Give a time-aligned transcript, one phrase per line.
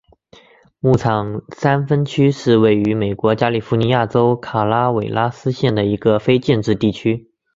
[0.79, 7.29] 牧场山分区是位于美国加利福尼亚州卡拉韦拉斯县的一个非建制地区。